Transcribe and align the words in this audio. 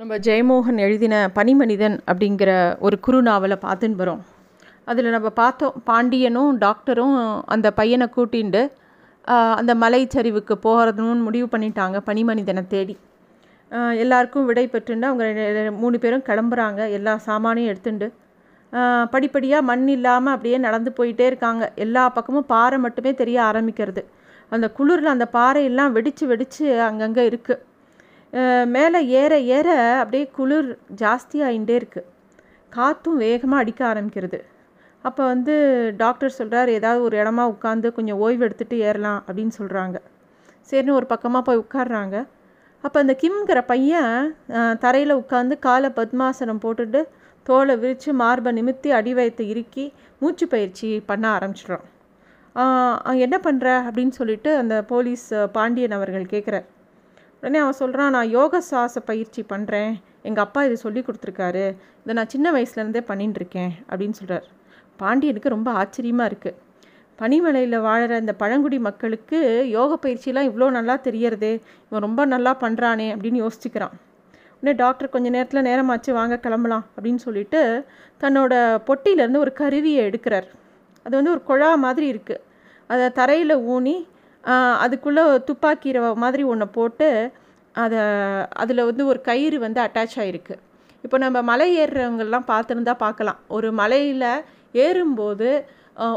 நம்ம 0.00 0.14
ஜெயமோகன் 0.24 0.80
எழுதின 0.84 1.14
பனிமனிதன் 1.36 1.94
அப்படிங்கிற 2.10 2.50
ஒரு 2.86 2.96
குறு 3.04 3.18
நாவலை 3.28 3.56
பார்த்துன்னு 3.62 4.00
வரோம். 4.00 4.18
அதில் 4.90 5.06
நம்ம 5.14 5.28
பார்த்தோம் 5.38 5.76
பாண்டியனும் 5.88 6.50
டாக்டரும் 6.64 7.14
அந்த 7.54 7.70
பையனை 7.78 8.06
கூட்டிண்டு 8.16 8.62
அந்த 9.58 9.74
மலைச்சரிவுக்கு 9.82 10.54
போகிறதுன்னு 10.66 11.24
முடிவு 11.28 11.46
பண்ணிட்டாங்க 11.54 12.00
பனிமனிதனை 12.08 12.62
தேடி. 12.74 12.94
எல்லாருக்கும் 14.02 14.48
விடை 14.48 14.64
பெற்றுண்டு 14.74 15.08
அவங்க 15.10 15.70
மூணு 15.82 16.00
பேரும் 16.02 16.26
கிளம்புறாங்க 16.28 16.90
எல்லா 16.96 17.14
சாமானையும் 17.28 17.70
எடுத்துண்டு. 17.72 18.08
படிப்படியாக 19.14 19.66
மண் 19.70 19.88
இல்லாமல் 19.96 20.34
அப்படியே 20.34 20.58
நடந்து 20.66 20.92
போயிட்டே 20.98 21.28
இருக்காங்க. 21.30 21.70
எல்லா 21.86 22.02
பக்கமும் 22.18 22.48
பாறை 22.52 22.80
மட்டுமே 22.84 23.14
தெரிய 23.22 23.40
ஆரம்பிக்கிறது. 23.50 24.04
அந்த 24.56 24.68
குளிரில் 24.80 25.14
அந்த 25.14 25.28
பாறையெல்லாம் 25.38 25.96
வெடித்து 25.96 26.26
வெடித்து 26.32 26.66
அங்கங்கே 26.90 27.24
இருக்குது 27.30 27.62
மேலே 28.76 29.00
ஏற 29.20 29.32
ஏற 29.56 29.68
அப்படியே 30.00 30.24
குளிர் 30.36 30.68
ஜாஸ்தியாகிட்டே 31.02 31.74
இருக்குது 31.80 32.08
காற்றும் 32.72 33.18
வேகமாக 33.24 33.62
அடிக்க 33.62 33.82
ஆரம்பிக்கிறது. 33.92 34.38
அப்போ 35.04 35.22
வந்து 35.26 35.54
டாக்டர் 35.96 36.36
சொல்கிறார் 36.38 36.70
ஏதாவது 36.78 37.00
ஒரு 37.08 37.16
இடமா 37.22 37.44
உட்காந்து 37.54 37.88
கொஞ்சம் 37.98 38.20
ஓய்வு 38.24 38.44
எடுத்துகிட்டு 38.46 38.78
ஏறலாம் 38.88 39.20
அப்படின்னு 39.26 39.54
சொல்கிறாங்க 39.60 39.96
சரின்னு 40.70 40.96
ஒரு 41.00 41.06
பக்கமாக 41.12 41.44
போய் 41.48 41.62
உட்காடுறாங்க 41.64 42.16
அப்போ 42.84 42.98
அந்த 43.02 43.14
கிம்ங்கிற 43.22 43.60
பையன் 43.70 44.14
தரையில் 44.84 45.20
உட்காந்து 45.22 45.54
காலை 45.58 45.90
பத்மாசனம் 45.98 46.62
போட்டுட்டு 46.64 47.00
தோலை 47.46 47.74
விரித்து 47.82 48.12
மார்பை 48.22 48.50
நிமித்தி 48.58 48.90
அடிவயத்தை 48.98 49.44
இறுக்கி 49.52 49.84
மூச்சு 50.18 50.46
பயிற்சி 50.54 50.88
பண்ண 51.06 51.24
ஆரம்பிச்சிடுறான். 51.36 51.86
என்ன 53.26 53.36
பண்ணுற 53.46 53.66
அப்படின்னு 53.86 54.14
சொல்லிட்டு 54.20 54.50
அந்த 54.56 54.76
போலீஸ் 54.92 55.26
பாண்டியன் 55.52 55.96
அவர்கள் 55.98 56.32
கேட்குறார் 56.32 56.66
உடனே 57.42 57.58
அவன் 57.62 57.80
சொல்கிறான் 57.80 58.14
நான் 58.16 58.30
யோக 58.36 58.60
சுவாச 58.68 59.00
பயிற்சி 59.10 59.42
பண்ணுறேன் 59.52 59.92
எங்கள் 60.28 60.44
அப்பா 60.44 60.60
இது 60.64 60.76
சொல்லி 60.84 61.00
கொடுத்துருக்காரு. 61.00 61.64
இதை 62.02 62.14
நான் 62.18 62.32
சின்ன 62.34 62.52
வயசுலேருந்தே 62.52 63.02
பண்ணிட்டுருக்கேன் 63.10 63.72
அப்படின்னு 63.88 64.18
சொல்கிறார் 64.20 64.46
பாண்டியனுக்கு 65.00 65.56
ரொம்ப 65.56 65.70
ஆச்சரியமாக 65.80 66.30
இருக்குது 66.30 66.58
பனிமலையில் 67.20 67.76
வாழுற 67.86 68.14
இந்த 68.22 68.32
பழங்குடி 68.40 68.78
மக்களுக்கு 68.86 69.38
யோக 69.76 69.98
பயிற்சியெலாம் 70.04 70.48
இவ்வளோ 70.48 70.66
நல்லா 70.78 70.94
தெரியறதே 71.06 71.52
இவன் 71.86 72.04
ரொம்ப 72.06 72.24
நல்லா 72.32 72.52
பண்ணுறானே 72.64 73.06
அப்படின்னு 73.14 73.42
யோசிச்சுக்கிறான். 73.44 73.94
உடனே 74.58 74.72
டாக்டர் 74.82 75.12
கொஞ்சம் 75.14 75.34
நேரத்தில் 75.36 75.66
நேரமாச்சு 75.68 76.10
வாங்க 76.18 76.36
கிளம்பலாம் 76.44 76.84
அப்படின்னு 76.96 77.20
சொல்லிட்டு 77.26 77.60
தன்னோட 78.22 78.52
பொட்டியிலேருந்து 78.88 79.42
ஒரு 79.44 79.52
கருவியை 79.60 80.02
எடுக்கிறார். 80.10 80.48
அது 81.06 81.14
வந்து 81.18 81.32
ஒரு 81.36 81.42
குழா 81.48 81.70
மாதிரி 81.86 82.06
இருக்குது 82.12 82.42
அதை 82.90 83.06
தரையில் 83.20 83.56
ஊனி 83.74 83.96
அதுக்குள்ளே 84.78 85.42
துப்பாக்கி 85.44 85.92
ரவை 85.92 86.14
மாதிரி 86.14 86.42
ஒன்று 86.42 86.68
போட்டு 86.68 87.32
அதை 87.72 87.98
அதில் 88.52 88.84
வந்து 88.84 89.06
ஒரு 89.06 89.20
கயிறு 89.20 89.58
வந்து 89.58 89.80
அட்டாச் 89.82 90.16
ஆகிருக்கு 90.16 90.56
இப்போ 91.02 91.18
நம்ம 91.18 91.42
மலை 91.42 91.78
ஏறுறவங்கெல்லாம் 91.78 92.44
பார்த்துருந்தா 92.48 92.94
பார்க்கலாம். 92.94 93.38
ஒரு 93.48 93.72
மலையில் 93.72 94.44
ஏறும்போது 94.72 95.68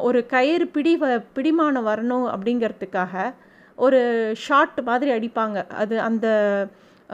ஒரு 0.02 0.26
கயிறு 0.26 0.68
பிடி 0.68 0.98
வ- 1.00 1.24
பிடிமானம் 1.36 1.88
வரணும் 1.88 2.26
அப்படிங்கிறதுக்காக 2.36 3.34
ஒரு 3.76 4.00
ஷாட் 4.38 4.80
மாதிரி 4.86 5.12
அடிப்பாங்க. 5.12 5.70
அது 5.70 6.00
அந்த 6.00 6.28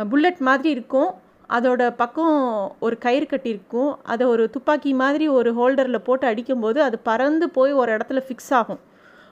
புல்லட் 0.10 0.38
மாதிரி 0.38 0.70
இருக்கும். 0.70 1.12
அதோட 1.50 1.90
பக்கம் 1.96 2.76
ஒரு 2.80 2.98
கயிறு 2.98 3.28
கட்டியிருக்கும் 3.30 3.98
அதை 4.04 4.28
ஒரு 4.28 4.50
துப்பாக்கி 4.50 4.94
மாதிரி 4.94 5.28
ஒரு 5.28 5.50
ஹோல்டரில் 5.54 5.98
போட்டு 5.98 6.28
அடிக்கும்போது 6.28 6.82
அது 6.82 7.00
பறந்து 7.00 7.50
போய் 7.50 7.72
ஒரு 7.72 7.98
இடத்துல 7.98 8.22
ஃபிக்ஸ் 8.28 8.54
ஆகும். 8.54 8.80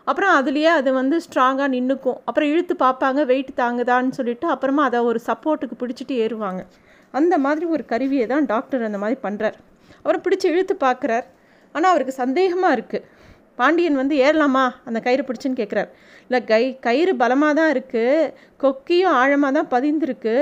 அப்புறம் 0.08 0.34
அதுலேயே 0.40 0.72
அது 0.80 0.90
வந்து 1.00 1.18
ஸ்ட்ராங்காக 1.26 1.68
நின்றுக்கும் 1.76 2.20
அப்புறம் 2.30 2.50
இழுத்து 2.54 2.74
பார்ப்பாங்க 2.86 3.22
வெயிட் 3.32 3.52
தாங்குதான்னு 3.62 4.16
சொல்லிட்டு 4.20 4.48
அப்புறமா 4.54 4.84
அதை 4.90 5.00
ஒரு 5.10 5.20
சப்போர்ட்டுக்கு 5.28 5.76
பிடிச்சிட்டு 5.82 6.16
ஏறுவாங்க. 6.24 6.62
அந்த 7.14 7.34
மாதிரி 7.46 7.66
ஒரு 7.76 7.84
கருவியை 7.92 8.26
தான் 8.34 8.48
டாக்டர் 8.54 8.88
அந்த 8.90 9.00
மாதிரி 9.04 9.18
பண்ணுறார் 9.26 9.58
அப்புறம் 10.04 10.24
பிடிச்சி 10.26 10.48
இழுத்து 10.54 10.76
பார்க்குறார். 10.86 11.26
ஆனால் 11.76 11.92
அவருக்கு 11.94 12.16
சந்தேகமாக 12.24 12.76
இருக்குது 12.78 13.06
பாண்டியன் 13.60 14.00
வந்து 14.02 14.16
ஏறலாமா? 14.26 14.66
அந்த 14.88 15.00
கயிறு 15.06 15.24
பிடிச்சின்னு 15.28 15.60
கேட்குறார் 15.62 15.90
இல்லை 16.26 16.40
கை 16.52 16.64
கயிறு 16.86 17.14
பலமாக 17.22 17.54
தான் 17.60 17.72
இருக்குது 17.74 18.32
கொக்கியும் 18.64 19.16
ஆழமாக 19.22 19.52
தான் 19.58 19.70
பதிந்திருக்கு. 19.76 20.36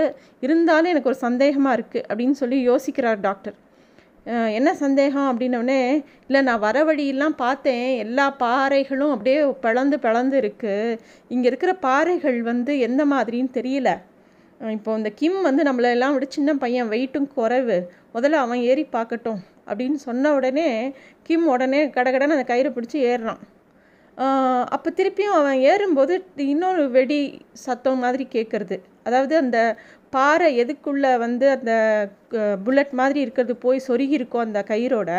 இருந்தாலும் 0.45 0.91
எனக்கு 0.93 1.11
ஒரு 1.11 1.19
சந்தேகமாக 1.27 1.77
இருக்குது 1.77 2.05
அப்படின்னு 2.09 2.37
சொல்லி 2.41 2.59
யோசிக்கிறார் 2.71 3.19
டாக்டர் 3.27 3.55
என்ன 4.25 4.69
சந்தேகம் 4.81 5.27
அப்படின்னோடனே 5.29 5.79
இல்லை 6.25 6.41
நான் 6.41 6.59
வர 6.59 6.83
வழியெல்லாம் 6.83 7.35
பார்த்தேன். 7.35 7.85
எல்லா 7.97 8.25
பாறைகளும் 8.39 9.13
அப்படியே 9.15 9.39
பிளந்து 9.63 9.99
பிளந்து 9.99 10.35
இருக்குது 10.41 10.99
இங்கே 11.27 11.47
இருக்கிற 11.47 11.73
பாறைகள் 11.87 12.41
வந்து 12.41 12.73
எந்த 12.79 13.05
மாதிரின்னு 13.05 13.51
தெரியல. 13.59 13.91
இப்போ 14.77 14.91
இந்த 14.97 15.09
கிம் 15.19 15.39
வந்து 15.41 15.63
நம்மளெல்லாம் 15.63 16.13
விட 16.13 16.25
சின்ன 16.29 16.53
பையன். 16.53 16.89
வெயிட்டும் 16.89 17.27
குறைவு. 17.35 17.77
முதல்ல 18.15 18.41
அவன் 18.45 18.61
ஏறி 18.71 18.83
பார்க்கட்டும். 18.91 19.39
அப்படின்னு 19.69 19.99
சொன்ன 20.07 20.33
உடனே 20.33 20.69
கிம் 21.23 21.47
உடனே 21.47 21.81
கடகடன்னு 21.87 22.37
அந்த 22.37 22.47
கயிறை 22.53 22.71
பிடிச்சி 22.75 22.99
ஏறுறான். 23.11 23.41
அப்போ 24.75 24.89
திருப்பியும் 24.97 25.37
அவன் 25.39 25.59
ஏறும்போது 25.71 26.13
இன்னொரு 26.45 26.83
வெடி 26.89 27.19
சத்தம் 27.65 28.01
மாதிரி 28.05 28.25
கேட்குறது 28.35 28.77
அதாவது 29.03 29.33
அந்த 29.35 29.59
பாறை 30.13 30.47
எதுக்குள்ளே 30.63 31.11
வந்து 31.17 31.45
அந்த 31.49 31.73
புல்லட் 32.65 32.93
மாதிரி 33.01 33.19
இருக்கிறது 33.21 33.53
போய் 33.55 33.85
சொருகி 33.87 34.15
இருக்கும் 34.19 34.45
அந்த 34.45 34.59
கயிறோட 34.71 35.11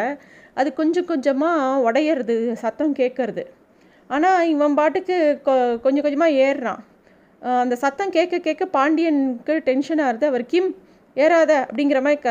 அது 0.54 0.68
கொஞ்சம் 0.80 1.08
கொஞ்சமாக 1.10 1.82
உடையிறது 1.88 2.34
சத்தம் 2.64 2.94
கேட்கறது 3.00 3.44
ஆனால் 4.10 4.48
இவன் 4.54 4.74
பாட்டுக்கு 4.78 5.16
கொ 5.46 5.52
கொஞ்சம் 5.84 6.04
கொஞ்சமாக 6.06 6.38
ஏறுறான். 6.46 6.80
அந்த 7.62 7.74
சத்தம் 7.84 8.14
கேட்க 8.16 8.40
கேட்க 8.46 8.64
பாண்டியனுக்கு 8.76 9.54
டென்ஷன் 9.68 10.02
ஆகுது 10.06 10.26
அவர் 10.30 10.44
கிம் 10.52 10.68
ஏறாத 11.16 11.52
அப்படிங்கிற 11.64 11.98
மாதிரி 12.04 12.18
க 12.26 12.30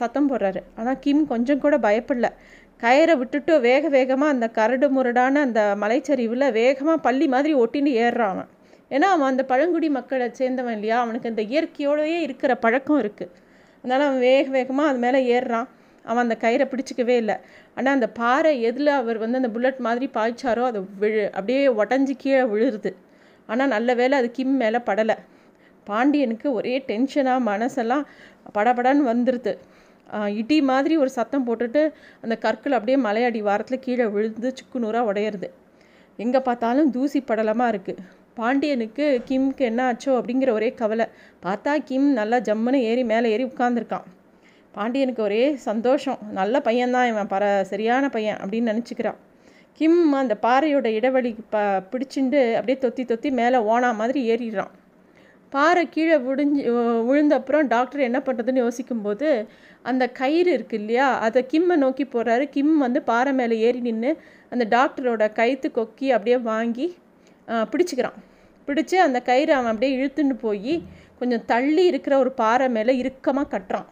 சத்தம் 0.00 0.28
போடுறாரு. 0.30 0.60
ஆனால் 0.78 0.98
கிம் 1.04 1.22
கொஞ்சம் 1.32 1.62
கூட 1.64 1.76
பயப்படல. 1.86 2.28
கயிறை 2.82 3.14
விட்டுட்டு 3.20 3.54
வேக 3.68 3.84
வேகமாக 3.94 4.34
அந்த 4.34 4.46
கரடு 4.58 4.86
முரடான 4.96 5.40
அந்த 5.46 5.62
மலைச்சரிவில் 5.82 6.46
வேகமாக 6.58 6.98
பள்ளி 7.06 7.26
மாதிரி 7.34 7.52
ஒட்டின்னு 7.62 7.92
ஏறுறான் 8.04 8.32
அவன். 8.34 8.48
ஏன்னா 8.90 9.08
அவன் 9.14 9.30
அந்த 9.32 9.42
பழங்குடி 9.50 9.88
மக்களை 9.96 10.26
சேர்ந்தவன் 10.38 10.76
இல்லையா? 10.78 10.96
அவனுக்கு 11.04 11.30
அந்த 11.32 11.42
இயற்கையோடயே 11.52 12.18
இருக்கிற 12.26 12.52
பழக்கம் 12.64 13.00
இருக்குது 13.02 13.34
அதனால் 13.84 14.04
அவன் 14.06 14.22
வேக 14.28 14.46
வேகமாக 14.56 14.90
அது 14.90 14.98
மேலே 15.04 15.20
ஏறுறான். 15.36 15.68
அவன் 16.04 16.24
அந்த 16.26 16.36
கயிறை 16.44 16.64
பிடிச்சிக்கவே 16.70 17.16
இல்லை. 17.22 17.36
ஆனால் 17.76 17.94
அந்த 17.96 18.08
பாறை 18.20 18.52
எதில் 18.68 18.90
அவர் 19.00 19.18
வந்து 19.24 19.38
அந்த 19.40 19.50
புல்லட் 19.56 19.82
மாதிரி 19.86 20.06
பாய்ச்சாரோ 20.16 20.64
அது 20.70 20.80
விழு 21.02 21.24
அப்படியே 21.38 21.62
உடஞ்சி 21.82 22.14
கீழே 22.22 22.42
விழுருது. 22.52 22.92
ஆனால் 23.48 23.72
நல்ல 23.74 23.94
வேளை 24.00 24.14
அது 24.20 24.30
கிம் 24.38 24.56
மேலே 24.62 24.80
படலை. 24.88 25.16
பாண்டியனுக்கு 25.86 26.48
ஒரே 26.58 26.74
டென்ஷனாக 26.88 27.46
மனசெல்லாம் 27.50 28.04
படபடன்னு 28.56 29.04
வந்துடுது 29.12 29.52
இடி 30.40 30.58
மாதிரி 30.70 30.94
ஒரு 31.02 31.10
சத்தம் 31.16 31.46
போட்டுட்டு 31.46 31.82
அந்த 32.22 32.34
கற்கள் 32.44 32.76
அப்படியே 32.78 32.98
மலையடி 33.06 33.42
வாரத்தில் 33.48 33.84
கீழே 33.86 34.06
விழுந்து 34.14 34.50
சுக்குநூறாக 34.60 35.10
உடையிறது. 35.10 35.48
எங்கே 36.18 36.40
பார்த்தாலும் 36.48 36.90
தூசி 36.96 37.20
படலமாக 37.20 37.72
இருக்குது 37.74 38.04
பாண்டியனுக்கு 38.38 39.06
கிம்க்கு 39.28 39.62
என்ன 39.70 39.80
ஆச்சோ 39.90 40.10
அப்படிங்கிற 40.18 40.50
ஒரே 40.58 40.68
கவலை. 40.80 41.06
பார்த்தா 41.44 41.72
கிம் 41.88 42.08
நல்லா 42.20 42.38
ஜம்முன்னு 42.48 42.80
ஏறி 42.90 43.04
மேலே 43.12 43.30
ஏறி 43.34 43.44
உட்காந்துருக்கான் 43.44 44.06
பாண்டியனுக்கு 44.74 45.22
ஒரே 45.28 45.42
சந்தோஷம். 45.68 46.18
நல்ல 46.38 46.62
பையன்தான் 46.64 47.08
இவன் 47.12 47.30
பர 47.32 47.44
சரியான 47.72 48.04
பையன் 48.16 48.38
அப்படின்னு 48.42 48.70
நினச்சிக்கிறான். 48.72 49.18
கிம் 49.78 50.12
அந்த 50.12 50.34
பாறையோட 50.42 50.86
இடைவெளி 50.98 51.30
ப 51.54 51.58
பிடிச்சிண்டு 51.92 52.40
அப்படியே 52.58 52.78
தொத்தி 52.82 53.04
தொத்தி 53.10 53.30
மேலே 53.40 53.58
ஓனா 53.72 53.90
மாதிரி 54.00 54.20
ஏறிடுறான். 54.32 54.72
பாறை 55.54 55.82
கீழே 55.94 56.16
விடிஞ்சு 56.26 56.62
விழுந்தப்புறம் 57.08 57.70
டாக்டர் 57.74 58.06
என்ன 58.08 58.18
பண்ணுறதுன்னு 58.26 58.64
யோசிக்கும்போது 58.64 59.28
அந்த 59.90 60.04
கயிறு 60.20 60.50
இருக்கு 60.56 60.76
இல்லையா 60.80 61.06
அதை 61.26 61.40
கிம்மை 61.52 61.76
நோக்கி 61.84 62.04
போகிறாரு 62.04 62.44
கிம் 62.56 62.74
வந்து 62.84 63.00
பாறை 63.10 63.32
மேலே 63.40 63.56
ஏறி 63.66 63.80
நின்று 63.86 64.10
அந்த 64.52 64.64
டாக்டரோட 64.76 65.24
கயிற்று 65.38 65.68
கொக்கி 65.78 66.08
அப்படியே 66.16 66.38
வாங்கி 66.50 66.86
பிடிச்சிக்கிறான். 67.72 68.18
பிடிச்சி 68.68 68.96
அந்த 69.06 69.18
கயிறு 69.28 69.52
அவன் 69.58 69.72
அப்படியே 69.72 69.92
இழுத்துன்னு 69.98 70.36
போய் 70.46 70.74
கொஞ்சம் 71.20 71.46
தள்ளி 71.52 71.84
இருக்கிற 71.92 72.14
ஒரு 72.24 72.30
பாறை 72.42 72.66
மேலே 72.76 72.92
இறுக்கமாக 73.02 73.50
கட்டுறான். 73.54 73.88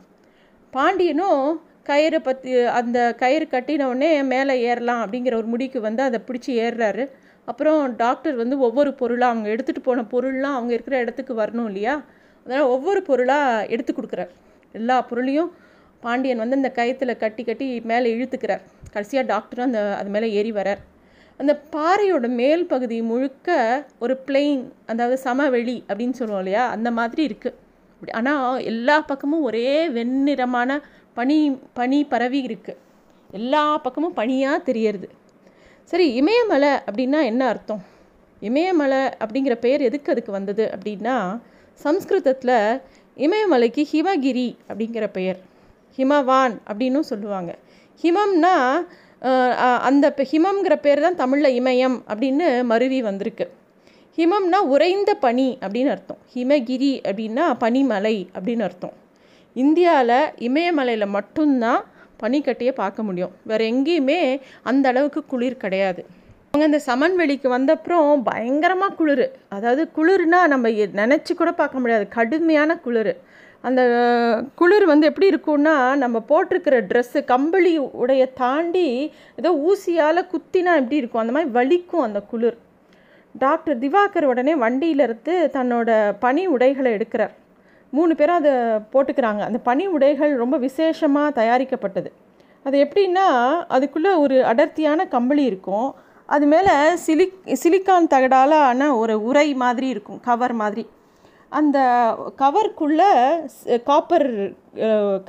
பாண்டியனும் 0.73 1.43
கயிறை 1.89 2.19
பற்றி 2.29 2.51
அந்த 2.79 2.99
கயிறு 3.23 3.47
கட்டின 3.55 3.87
உடனே 3.93 4.11
மேலே 4.33 4.55
ஏறலாம் 4.71 5.03
அப்படிங்கிற 5.05 5.35
ஒரு 5.41 5.49
முடிக்கு 5.53 5.79
வந்து 5.87 6.03
அதை 6.09 6.19
பிடிச்சி 6.29 6.53
ஏறுறாரு. 6.65 7.05
அப்புறம் 7.51 7.81
டாக்டர் 8.03 8.37
வந்து 8.43 8.57
ஒவ்வொரு 8.67 8.91
பொருளாக 9.01 9.33
அவங்க 9.33 9.49
எடுத்துகிட்டு 9.55 9.87
போன 9.89 10.05
பொருள்லாம் 10.13 10.57
அவங்க 10.59 10.73
இருக்கிற 10.77 10.97
இடத்துக்கு 11.05 11.35
வரணும் 11.43 11.69
இல்லையா? 11.71 11.95
அதனால் 12.47 12.71
ஒவ்வொரு 12.75 13.01
பொருளாக 13.09 13.67
எடுத்து 13.75 13.93
கொடுக்குறார். 13.95 14.33
எல்லா 14.75 14.97
பொருளையும் 15.11 15.51
பாண்டியன் 16.03 16.43
வந்து 16.43 16.59
அந்த 16.61 16.71
கயத்தில் 16.79 17.21
கட்டி 17.23 17.43
கட்டி 17.45 17.67
மேலே 17.91 18.09
இழுத்துக்கிறார். 18.17 18.63
கடைசியாக 18.95 19.27
டாக்டரும் 19.33 19.69
அந்த 19.69 19.81
அது 20.01 20.11
மேலே 20.17 20.29
ஏறி 20.41 20.53
வரார். 20.59 20.83
அந்த 21.41 21.53
பாறையோட 21.75 22.27
மேல் 22.41 22.63
பகுதி 22.73 22.97
முழுக்க 23.11 23.49
ஒரு 24.05 24.15
பிளெயின் 24.27 24.63
அதாவது 24.93 25.17
சமவெளி 25.27 25.77
அப்படின்னு 25.89 26.19
சொல்லுவோம் 26.21 26.43
இல்லையா? 26.45 26.65
அந்த 26.77 26.89
மாதிரி 26.99 27.23
இருக்குது 27.29 28.13
ஆனால் 28.19 28.63
எல்லா 28.71 28.97
பக்கமும் 29.11 29.47
ஒரே 29.49 29.71
வெண்ணிறமான 29.97 30.71
பனி 31.19 31.39
பனி 31.79 31.99
பரவி 32.13 32.41
இருக்குது 32.49 32.81
எல்லா 33.39 33.63
பக்கமும் 33.85 34.19
பனியாக 34.21 34.59
தெரியறது. 34.69 35.09
சரி 35.91 36.07
இமயமலை 36.21 36.71
அப்படின்னா 36.89 37.21
என்ன 37.31 37.43
அர்த்தம்? 37.53 37.83
இமயமலை 38.49 39.03
அப்படிங்கிற 39.23 39.55
பெயர் 39.65 39.83
எதுக்கு 39.89 40.13
அதுக்கு 40.13 40.33
வந்தது 40.37 40.65
அப்படின்னா 40.75 41.15
சம்ஸ்கிருதத்தில் 41.81 42.81
இமயமலைக்கு 43.17 43.83
ஹிமகிரி 43.93 44.49
அப்படிங்கிற 44.69 45.07
பெயர். 45.17 45.39
ஹிமவான் 45.97 46.55
அப்படின்னும் 46.71 47.09
சொல்லுவாங்க. 47.11 47.51
ஹிமம்னா 48.03 48.55
அந்த 49.89 50.07
ஹிமம்ங்கிற 50.33 50.75
பேர் 50.85 51.05
தான் 51.07 51.21
தமிழில் 51.23 51.57
இமயம் 51.61 51.97
அப்படின்னு 52.11 52.49
மருவி 52.71 53.01
வந்திருக்கு. 53.09 53.47
ஹிமம்னா 54.19 54.61
உறைந்த 54.75 55.11
பனி 55.25 55.49
அப்படின்னு 55.65 55.93
அர்த்தம். 55.95 56.21
ஹிமகிரி 56.35 56.93
அப்படின்னா 57.09 57.45
பனிமலை 57.63 58.17
அப்படின்னு 58.37 58.67
அர்த்தம். 58.69 58.97
இந்தியாவில் 59.57 60.21
இமயமலையில் 60.49 61.15
மட்டும்தான் 61.17 61.83
பனிக்கட்டியை 62.23 62.73
பார்க்க 62.83 63.09
முடியும். 63.09 63.33
வேறு 63.51 63.65
எங்கேயுமே 63.73 64.21
அந்த 64.71 64.85
அளவுக்கு 64.93 65.23
குளிர் 65.33 65.63
கிடையாது. 65.65 66.03
அவங்க 66.51 66.67
இந்த 66.71 66.81
சமன்வெளிக்கு 66.91 67.49
வந்தப்புறம் 67.57 68.11
பயங்கரமாக 68.29 68.97
குளிர். 69.01 69.27
அதாவது 69.57 69.83
குளிர்னா 69.97 70.41
நம்ம 70.53 70.69
நினச்சி 71.03 71.33
கூட 71.41 71.51
பார்க்க 71.63 71.83
முடியாது. 71.83 72.05
கடுமையான 72.19 72.77
குளிர். 72.87 73.13
அந்த 73.69 73.83
குளிர் 74.61 74.85
வந்து 74.91 75.09
எப்படி 75.11 75.29
இருக்கும்னா 75.31 75.75
நம்ம 76.03 76.17
போட்டிருக்கிற 76.29 76.77
ட்ரெஸ்ஸு 76.91 77.21
கம்பளி 77.33 77.73
உடைய 78.03 78.25
தாண்டி 78.43 78.87
ஏதோ 79.41 79.51
ஊசியால் 79.69 80.29
குத்தினா 80.33 80.73
எப்படி 80.81 81.01
இருக்கும்? 81.01 81.23
அந்த 81.23 81.35
மாதிரி 81.37 81.51
வலிக்கும் 81.59 82.07
அந்த 82.07 82.21
குளிர். 82.33 82.59
டாக்டர் 83.35 83.79
திவாகர் 83.79 84.31
உடனே 84.33 84.55
வண்டியிலிருந்து 84.65 85.35
தன்னோட 85.57 85.91
பனி 86.25 86.45
உடைகளை 86.55 86.93
எடுக்கிறார். 86.97 87.35
மூணு 87.97 88.13
பேரும் 88.19 88.39
அதை 88.41 88.53
போட்டுக்கிறாங்க. 88.93 89.43
அந்த 89.49 89.59
பனி 89.69 89.85
உடைகள் 89.97 90.33
ரொம்ப 90.43 90.57
விசேஷமாக 90.67 91.37
தயாரிக்கப்பட்டது. 91.41 92.11
அது 92.67 92.77
எப்படின்னா 92.85 93.27
அதுக்குள்ளே 93.77 94.13
ஒரு 94.25 94.37
அடர்த்தியான 94.51 95.07
கம்பளி 95.15 95.45
இருக்கும். 95.51 95.89
அது 96.35 96.47
மேலே 96.53 96.75
சிலிக் 97.07 97.37
சிலிக்கான் 97.63 98.13
தகடால் 98.15 98.55
ஆன 98.69 98.89
ஒரு 99.03 99.15
உரை 99.29 99.49
மாதிரி 99.63 99.89
இருக்கும் 99.95 100.21
கவர் 100.29 100.55
மாதிரி. 100.63 100.85
அந்த 101.59 101.79
கவருக்குள்ளே 102.43 103.11
காப்பர் 103.91 104.29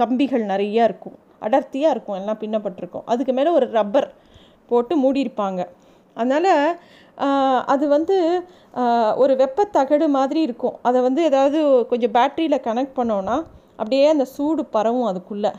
கம்பிகள் 0.02 0.46
நிறையா 0.54 0.84
இருக்கும். 0.90 1.18
அடர்த்தியாக 1.46 1.94
இருக்கும் 1.96 2.18
எல்லாம் 2.20 2.42
பின்னப்பட்டிருக்கும். 2.42 3.06
அதுக்கு 3.12 3.34
மேலே 3.34 3.50
ஒரு 3.60 3.68
ரப்பர் 3.78 4.10
போட்டு 4.72 4.96
மூடியிருப்பாங்க. 5.04 5.62
அதனால் 6.22 6.54
அது 7.74 7.86
வந்து 7.96 8.18
ஒரு 9.22 9.34
வெப்பத்தகடு 9.42 10.06
மாதிரி 10.18 10.42
இருக்கும். 10.48 10.76
அதை 10.88 11.00
வந்து 11.08 11.22
ஏதாவது 11.30 11.60
கொஞ்சம் 11.90 12.14
பேட்டரியில் 12.18 12.66
கனெக்ட் 12.68 12.98
பண்ணோன்னா 13.00 13.36
அப்படியே 13.80 14.06
அந்த 14.14 14.26
சூடு 14.36 14.64
பரவும் 14.76 15.10
அதுக்குள்ளே. 15.12 15.52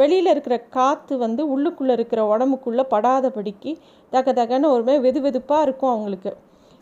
வெளியில் 0.00 0.30
இருக்கிற 0.32 0.56
காற்று 0.76 1.14
வந்து 1.24 1.42
உள்ளுக்குள்ளே 1.54 1.94
இருக்கிற 1.98 2.20
உடம்புக்குள்ளே 2.32 2.84
படாதபடிக்கு 2.94 3.72
தக 4.14 4.32
தகன்னு 4.40 4.72
ஒரு 4.74 4.84
வெது 5.06 5.20
வெதுப்பாக 5.26 5.66
இருக்கும் 5.66 5.92
அவங்களுக்கு. 5.94 6.32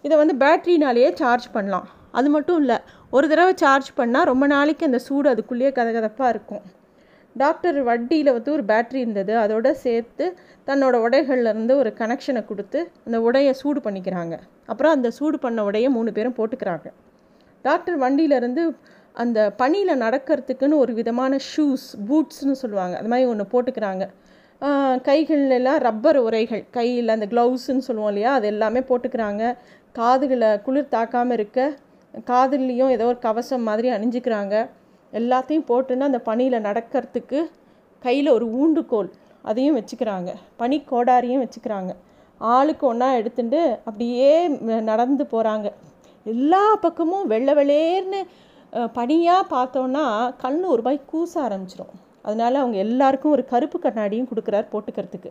இதை 0.04 0.14
வந்து 0.22 0.34
பேட்ரினாலேயே 0.42 1.10
சார்ஜ் 1.20 1.48
பண்ணலாம். 1.56 1.86
அது 2.18 2.28
மட்டும் 2.34 2.60
இல்லை 2.62 2.76
ஒரு 3.16 3.26
தடவை 3.30 3.52
சார்ஜ் 3.62 3.90
பண்ணால் 3.98 4.28
ரொம்ப 4.32 4.44
நாளைக்கு 4.54 4.88
அந்த 4.88 5.00
சூடு 5.06 5.26
அதுக்குள்ளேயே 5.32 5.70
கதகதப்பாக 5.78 6.32
இருக்கும். 6.34 6.62
டாக்டர் 7.42 7.78
வட்டியில் 7.88 8.32
வந்து 8.36 8.50
ஒரு 8.56 8.64
பேட்ரி 8.70 8.98
இருந்தது. 9.04 9.32
அதோட 9.44 9.68
சேர்த்து 9.84 10.24
தன்னோட 10.68 10.96
உடைகள்லேருந்து 11.06 11.74
ஒரு 11.82 11.90
கனெக்ஷனை 12.00 12.42
கொடுத்து 12.50 12.80
அந்த 13.06 13.18
உடையை 13.26 13.52
சூடு 13.60 13.80
பண்ணிக்கிறாங்க. 13.86 14.34
அப்புறம் 14.70 14.94
அந்த 14.96 15.08
சூடு 15.18 15.38
பண்ண 15.44 15.60
உடையை 15.68 15.90
மூணு 15.96 16.10
பேரும் 16.16 16.38
போட்டுக்கிறாங்க. 16.38 16.88
டாக்டர் 17.64 17.98
வண்டியிலேருந்து 18.04 18.64
அந்த 19.22 19.38
பனியில் 19.60 20.00
நடக்கிறதுக்குன்னு 20.02 20.76
ஒரு 20.84 20.92
விதமான 20.98 21.38
ஷூஸ் 21.50 21.86
பூட்ஸ்னு 22.08 22.54
சொல்லுவாங்க. 22.62 22.94
அது 23.00 23.10
மாதிரி 23.12 23.28
ஒன்று 23.32 23.46
போட்டுக்கிறாங்க. 23.54 24.04
கைகள்லாம் 25.08 25.80
ரப்பர் 25.86 26.18
உரைகள் 26.26 26.62
கையில் 26.76 27.14
அந்த 27.14 27.26
க்ளவுஸுன்னு 27.32 27.86
சொல்லுவோம் 27.88 28.10
இல்லையா? 28.12 28.32
அது 28.38 28.46
எல்லாமே 28.54 28.80
போட்டுக்கிறாங்க. 28.90 29.42
காதுகளை 29.98 30.50
குளிர் 30.66 30.92
தாக்காமல் 30.96 31.36
இருக்க 31.38 31.60
காதுலேயும் 32.30 32.92
ஏதோ 32.96 33.06
ஒரு 33.12 33.18
கவசம் 33.26 33.66
மாதிரி 33.68 33.88
அணிஞ்சிக்கிறாங்க. 33.96 34.54
எல்லாத்தையும் 35.12 35.66
போட்டுன்னு 35.70 36.08
அந்த 36.08 36.20
பனியில் 36.28 36.64
நடக்கிறதுக்கு 36.68 37.38
கையில் 38.04 38.34
ஒரு 38.36 38.46
ஊண்டுகோல் 38.60 39.10
அதையும் 39.50 39.76
வச்சுக்கிறாங்க. 39.78 40.30
பனி 40.60 40.76
கோடாரியும் 40.90 41.42
வச்சுக்கிறாங்க. 41.44 41.92
ஆளுக்கு 42.40 42.84
ஒன்றா 42.90 43.08
எடுத்துட்டு 43.20 43.60
அப்படியே 43.88 44.30
நடந்து 44.90 45.24
போகிறாங்க 45.32 45.68
எல்லா 46.26 46.62
பக்கமும் 46.84 47.26
வெள்ளை 47.32 47.54
வெளேர்னு 47.58 48.20
பனியாக 48.96 49.50
பார்த்தோன்னா 49.54 50.04
கண் 50.42 50.60
ஒரு 50.72 50.82
பாய் 50.86 50.98
கூச 51.12 51.32
ஆரம்பிச்சிடும் 51.46 51.94
அதனால 52.26 52.52
அவங்க 52.62 52.76
எல்லாருக்கும் 52.86 53.34
ஒரு 53.36 53.44
கருப்பு 53.52 53.78
கண்ணாடியும் 53.78 54.30
கொடுக்குறாரு 54.30 54.66
போட்டுக்கிறதுக்கு. 54.72 55.30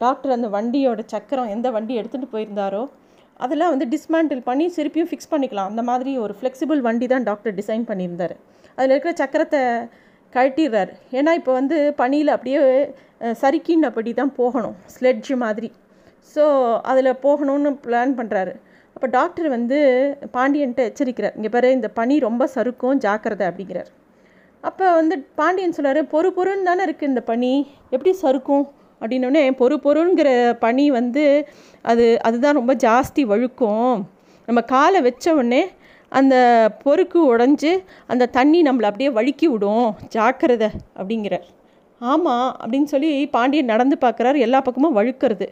டாக்டர் 0.00 0.34
அந்த 0.36 0.48
வண்டியோட 0.56 1.02
சக்கரம் 1.12 1.52
எந்த 1.54 1.68
வண்டி 1.76 1.94
எடுத்துகிட்டு 2.00 2.34
போயிருந்தாரோ 2.34 2.82
அதெல்லாம் 3.44 3.72
வந்து 3.74 3.86
டிஸ்மேண்டில் 3.94 4.42
பண்ணி 4.48 4.66
திருப்பியும் 4.76 5.08
ஃபிக்ஸ் 5.10 5.32
பண்ணிக்கலாம். 5.32 5.70
அந்த 5.72 5.82
மாதிரி 5.90 6.12
ஒரு 6.24 6.34
ஃப்ளெக்சிபிள் 6.38 6.80
வண்டி 6.86 7.06
தான் 7.12 7.26
டாக்டர் 7.30 7.56
டிசைன் 7.60 7.84
பண்ணியிருந்தார். 7.90 8.36
அதில் 8.76 8.92
இருக்கிற 8.94 9.12
சக்கரத்தை 9.22 9.60
கழட்டிடுறாரு. 10.36 10.92
ஏன்னா 11.18 11.32
இப்போ 11.40 11.52
வந்து 11.60 11.76
பனியில் 12.00 12.34
அப்படியே 12.36 12.62
சறுக்கின்னபடி 13.42 14.10
தான் 14.20 14.32
போகணும். 14.40 14.76
ஸ்லெட்ஜு 14.94 15.34
மாதிரி. 15.44 15.68
ஸோ 16.32 16.44
அதில் 16.92 17.18
போகணும்னு 17.26 17.70
பிளான் 17.84 18.14
பண்ணுறாரு 18.20 18.54
அப்போ 18.94 19.08
டாக்டர் 19.18 19.48
வந்து 19.54 19.78
பாண்டியன்ட்ட 20.34 20.82
எச்சரிக்கிறார். 20.90 21.34
இங்கே 21.38 21.50
பாரு 21.54 21.68
இந்த 21.78 21.88
பனி 21.98 22.14
ரொம்ப 22.26 22.42
சறுக்கும் 22.54 23.00
ஜாக்கிரதை 23.04 23.44
அப்படிங்கிறார். 23.50 23.90
அப்போ 24.68 24.86
வந்து 25.00 25.16
பாண்டியன் 25.40 25.76
சொல்கிறார் 25.76 26.00
பொறு 26.14 26.28
பொருன்னு 26.36 26.68
தானே 26.68 26.82
இருக்குது 26.86 27.10
இந்த 27.12 27.22
பனி. 27.30 27.52
எப்படி 27.94 28.12
சறுக்கும்? 28.22 28.64
அப்படின்னோடனே 29.00 29.44
பொறு 29.60 29.76
பொருங்கிற 29.86 30.52
பனி 30.52 30.90
வந்து 30.90 31.48
அது 31.82 32.22
அதுதான் 32.22 32.54
ரொம்ப 32.54 32.74
ஜாஸ்தி 32.74 33.24
வழுக்கும். 33.32 34.02
நம்ம 34.46 34.60
காலை 34.60 35.00
வச்ச 35.00 35.34
உடனே 35.34 35.62
அந்த 36.08 36.34
பொறுக்கு 36.84 37.36
உடஞ்சி 37.36 37.72
அந்த 38.06 38.26
தண்ணி 38.26 38.62
நம்மளை 38.62 38.88
அப்படியே 38.90 39.10
வழுக்கி 39.10 39.46
விடும். 39.48 39.94
ஜாக்கிரதை 40.08 40.68
அப்படிங்கிறார் 40.96 41.46
ஆமாம் 41.98 42.56
அப்படின்னு 42.64 42.84
சொல்லி 42.84 43.28
பாண்டியன் 43.28 43.64
நடந்து 43.64 43.96
பார்க்குறாரு. 44.00 44.38
எல்லா 44.38 44.60
பக்கமும் 44.60 44.96
வழுக்கிறது. 44.96 45.46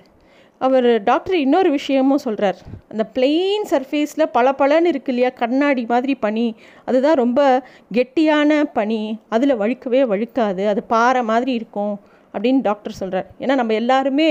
அவர் 0.58 1.02
டாக்டர் 1.02 1.36
இன்னொரு 1.36 1.70
விஷயமும் 1.70 2.18
சொல்கிறார் 2.18 2.56
அந்த 2.90 3.04
பிளெயின் 3.14 3.64
சர்ஃபேஸில் 3.70 4.26
பல 4.32 4.50
பலன்னு 4.58 4.90
இருக்கு 4.92 5.12
இல்லையா 5.12 5.30
கண்ணாடி 5.34 5.84
மாதிரி 5.88 6.14
பனி. 6.14 6.56
அதுதான் 6.84 7.14
ரொம்ப 7.14 7.62
கெட்டியான 7.94 8.62
பனி. 8.72 9.18
அதில் 9.28 9.58
வழுக்கவே 9.58 10.02
வழுக்காது. 10.02 10.68
அது 10.68 10.82
பாறை 10.82 11.22
மாதிரி 11.22 11.52
இருக்கும். 11.52 12.00
அப்படின்னு 12.34 12.60
டாக்டர் 12.68 12.98
சொல்கிறார் 13.00 13.28
ஏன்னா 13.42 13.54
நம்ம 13.60 13.74
எல்லாருமே 13.82 14.28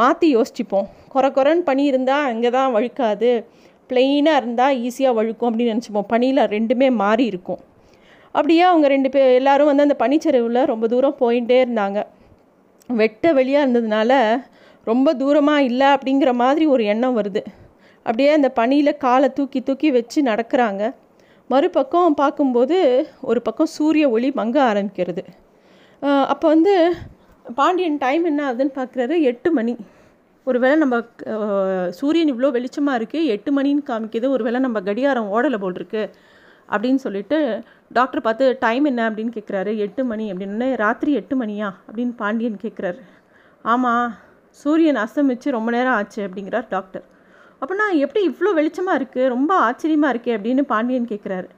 மாற்றி 0.00 0.28
யோசிச்சுப்போம். 0.36 0.86
குறை 1.12 1.28
குறைன்னு 1.36 1.64
பனி 1.68 1.82
இருந்தால் 1.90 2.28
அங்கே 2.30 2.50
தான் 2.56 2.72
வழுக்காது. 2.76 3.30
பிளெயினாக 3.90 4.40
இருந்தால் 4.40 4.76
ஈஸியாக 4.86 5.16
வழுக்கும் 5.18 5.48
அப்படின்னு 5.50 5.72
நினச்சிப்போம். 5.74 6.08
பனியில் 6.12 6.42
ரெண்டுமே 6.56 6.88
மாறி 7.02 7.24
இருக்கும். 7.32 7.60
அப்படியே 8.38 8.62
அவங்க 8.70 8.86
ரெண்டு 8.94 9.08
பேர் 9.14 9.36
எல்லோரும் 9.40 9.70
வந்து 9.70 9.86
அந்த 9.86 9.96
பனிச்சரிவில் 10.02 10.68
ரொம்ப 10.72 10.84
தூரம் 10.92 11.18
போயிட்டே 11.22 11.58
இருந்தாங்க. 11.64 12.00
வெட்ட 13.00 13.32
வெளியாக 13.38 13.64
இருந்ததுனால 13.64 14.12
ரொம்ப 14.90 15.08
தூரமாக 15.20 15.66
இல்லை 15.68 15.88
அப்படிங்கிற 15.96 16.30
மாதிரி 16.42 16.64
ஒரு 16.74 16.82
எண்ணம் 16.92 17.18
வருது. 17.18 17.42
அப்படியே 18.06 18.30
அந்த 18.38 18.48
பனியில் 18.58 19.00
காலை 19.04 19.28
தூக்கி 19.38 19.60
தூக்கி 19.68 19.90
வச்சு 19.98 20.18
நடக்கிறாங்க. 20.30 20.82
மறுபக்கம் 21.52 22.18
பார்க்கும்போது 22.20 22.78
ஒரு 23.30 23.40
பக்கம் 23.46 23.72
சூரிய 23.76 24.04
ஒளி 24.16 24.28
மங்க 24.40 24.56
ஆரம்பிக்கிறது. 24.70 25.22
அப்போ 26.32 26.46
வந்து 26.54 26.74
பாண்டியன் 27.44 27.98
டைம் 27.98 28.24
என்ன 28.24 28.40
ஆகுதுன்னு 28.48 28.74
பார்க்குறாரு? 28.80 29.14
எட்டு 29.30 29.52
மணி. 29.52 29.74
ஒருவேளை 30.44 30.76
நம்ம 30.78 30.96
சூரியன் 31.98 32.30
இவ்வளோ 32.32 32.48
வெளிச்சமாக 32.56 32.98
இருக்குது 33.00 33.30
எட்டு 33.34 33.50
மணின்னு 33.56 33.82
காமிக்கிது 33.90 34.28
ஒருவேளை 34.28 34.60
நம்ம 34.60 34.80
கடிகாரம் 34.80 35.30
ஓடலை 35.34 35.58
போல் 35.58 35.74
இருக்கு 35.74 36.02
அப்படின்னு 36.70 36.94
சொல்லிட்டு 36.94 37.38
டாக்டர் 37.92 38.24
பார்த்து 38.26 38.58
டைம் 38.60 38.84
என்ன? 38.84 39.10
அப்படின்னு 39.10 39.32
கேட்குறாரு 39.36 39.76
எட்டு 39.76 40.04
மணி 40.04 40.32
அப்படின்னு. 40.32 40.68
ராத்திரி 40.82 41.12
எட்டு 41.12 41.36
மணியா? 41.42 41.68
அப்படின்னு 41.88 42.14
பாண்டியன் 42.16 42.62
கேட்குறாரு 42.62 43.00
ஆமாம் 43.64 44.06
சூரியன் 44.50 44.96
அஸ்தமிச்சு 44.96 45.50
ரொம்ப 45.50 45.70
நேரம் 45.70 45.92
ஆச்சு 45.92 46.20
அப்படிங்கிறார் 46.28 46.66
டாக்டர் 46.68 47.04
அப்படின்னா 47.60 47.86
எப்படி 48.04 48.20
இவ்வளோ 48.30 48.50
வெளிச்சமாக 48.58 48.98
இருக்குது 49.00 49.28
ரொம்ப 49.28 49.58
ஆச்சரியமாக 49.58 50.12
இருக்கே 50.14 50.34
அப்படின்னு 50.36 50.62
பாண்டியன் 50.62 51.10
கேட்குறாரு 51.12 51.48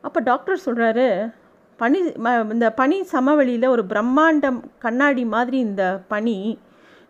அப்போ 0.00 0.20
டாக்டர் 0.20 0.64
சொல்கிறாரு 0.64 1.06
பனி 1.80 1.98
இந்த 2.54 2.66
பனி 2.80 2.96
சமவெளியில் 3.12 3.72
ஒரு 3.74 3.82
பிரம்மாண்டம் 3.92 4.58
கண்ணாடி 4.84 5.24
மாதிரி 5.34 5.58
இந்த 5.68 5.84
பனி 6.12 6.36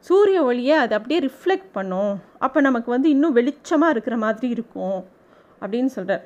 சூரிய 0.09 0.39
ஒளியை 0.49 0.77
அதை 0.85 0.95
அப்படியே 0.99 1.19
ரிஃப்ளெக்ட் 1.27 1.69
பண்ணும். 1.73 2.15
அப்போ 2.45 2.59
நமக்கு 2.67 2.91
வந்து 2.95 3.09
இன்னும் 3.15 3.37
வெளிச்சமாக 3.37 3.95
இருக்கிற 3.95 4.17
மாதிரி 4.25 4.49
இருக்கும் 4.57 4.99
அப்படின்னு 5.63 5.91
சொல்கிறார் 5.97 6.25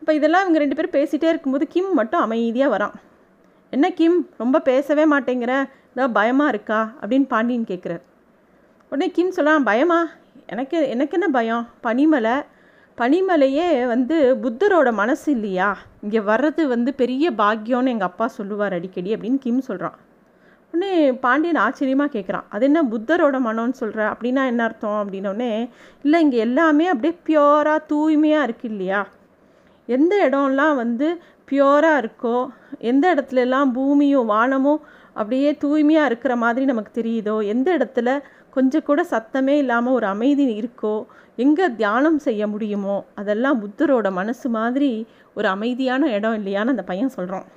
அப்போ 0.00 0.12
இதெல்லாம் 0.18 0.42
இவங்க 0.44 0.60
ரெண்டு 0.62 0.76
பேரும் 0.78 0.96
பேசிகிட்டே 0.98 1.28
இருக்கும்போது 1.32 1.66
கிம் 1.74 1.90
மட்டும் 2.00 2.24
அமைதியாக 2.26 2.74
வரான். 2.76 2.94
என்ன 3.70 3.86
கிம்? 3.98 4.18
ரொம்ப 4.42 4.60
பேசவே 4.68 5.04
மாட்டேங்கிற? 5.12 5.54
ஏதாவது 5.92 6.14
பயமாக 6.18 6.52
இருக்கா? 6.52 6.80
அப்படின்னு 7.00 7.26
பாண்டியன் 7.34 7.70
கேட்குறார் 7.72 8.02
உடனே 8.92 9.08
கிம் 9.16 9.36
சொல்லலாம் 9.38 9.68
பயமா? 9.70 10.00
எனக்கு 10.52 10.78
எனக்கு 10.94 11.16
என்ன 11.18 11.28
பயம்? 11.38 11.64
பனிமலை 11.86 12.36
பனிமலையே 13.00 13.66
வந்து 13.86 14.16
புத்தரோட 14.42 14.88
மனசு 14.92 15.26
இல்லையா? 15.32 15.68
இங்கே 16.04 16.20
வர்றது 16.20 16.62
வந்து 16.66 16.90
பெரிய 16.94 17.30
பாக்கியம்னு 17.40 17.92
எங்கள் 17.94 18.08
அப்பா 18.08 18.26
சொல்லுவார் 18.38 18.76
அடிக்கடி 18.78 19.10
அப்படின்னு 19.14 19.38
கிம் 19.44 19.68
சொல்கிறான் 19.68 19.98
உடனே 20.74 20.90
பாண்டியன் 21.22 21.60
ஆச்சரியமாக 21.66 22.12
கேட்குறான் 22.16 22.46
அது 22.48 22.64
என்ன 22.66 22.80
புத்தரோட 22.82 23.36
மனம்னு 23.46 23.78
சொல்கிற 23.82 24.00
அப்படின்னா 24.12 24.42
என்ன 24.46 24.62
அர்த்தம்? 24.62 24.98
அப்படின்னோடனே 25.02 25.52
இல்லை 26.02 26.20
இங்கே 26.20 26.38
எல்லாமே 26.38 26.86
அப்படியே 26.86 27.14
பியோராக 27.28 27.86
தூய்மையாக 27.86 28.46
இருக்குது 28.48 28.72
இல்லையா? 28.72 29.00
எந்த 29.88 30.14
இடம்லாம் 30.28 30.76
வந்து 30.82 31.08
பியோராக 31.48 32.00
இருக்கோ 32.02 32.36
எந்த 32.90 33.04
இடத்துலலாம் 33.14 33.70
பூமியும் 33.78 34.30
வானமும் 34.34 34.82
அப்படியே 35.14 35.50
தூய்மையாக 35.64 36.08
இருக்கிற 36.10 36.34
மாதிரி 36.36 36.64
நமக்கு 36.64 36.92
தெரியுதோ 37.00 37.36
எந்த 37.54 37.68
இடத்துல 37.78 38.10
கொஞ்சம் 38.50 38.86
கூட 38.88 39.00
சத்தமே 39.10 39.54
இல்லாமல் 39.62 39.92
ஒரு 39.92 40.06
அமைதி 40.06 40.44
இருக்கோ? 40.60 40.94
எங்கே 41.36 41.66
தியானம் 41.74 42.18
செய்ய 42.18 42.42
முடியுமோ? 42.46 42.96
அதெல்லாம் 43.14 43.60
புத்தரோட 43.62 44.08
மனசு 44.10 44.48
மாதிரி 44.48 44.90
ஒரு 45.34 45.48
அமைதியான 45.48 46.08
இடம் 46.16 46.36
இல்லையான்னு 46.40 46.74
அந்த 46.74 46.82
பையன் 46.82 47.16
சொல்கிறான் 47.16 47.48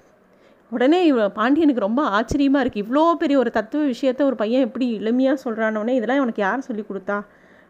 உடனே 0.72 1.00
இவ 1.06 1.26
பாண்டியனுக்கு 1.30 1.88
ரொம்ப 1.88 2.02
ஆச்சரியமாக 2.18 2.64
இருக்குது 2.64 2.84
இவ்வளோ 2.84 3.04
பெரிய 3.22 3.38
ஒரு 3.38 3.52
தத்துவ 3.52 3.82
விஷயத்த 3.84 4.22
ஒரு 4.24 4.36
பையன் 4.36 4.66
எப்படி 4.68 4.86
எளிமையாக 5.00 5.44
சொல்கிறானோடனே 5.46 5.96
இதெல்லாம் 5.98 6.24
உனக்கு 6.26 6.42
யார் 6.42 6.68
சொல்லி 6.68 6.86
கொடுத்தா? 6.90 7.18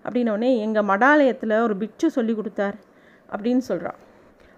அப்படின்னோடனே 0.06 0.52
எங்கள் 0.58 0.88
மடாலயத்தில் 0.92 1.56
ஒரு 1.68 1.76
பிட்சு 1.76 2.10
சொல்லி 2.12 2.34
கொடுத்தார். 2.34 2.78
அப்படின்னு 3.34 3.64
சொல்கிறான் 3.70 4.00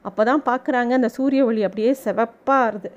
அப்போ 0.05 0.23
தான் 0.23 0.43
பார்க்குறாங்க 0.45 0.91
அந்த 0.99 1.09
சூரிய 1.17 1.43
ஒளி 1.45 1.61
அப்படியே 1.63 1.91
செவப்பாக 2.05 2.69
இருது. 2.71 2.89